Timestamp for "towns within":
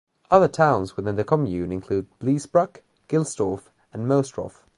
0.47-1.15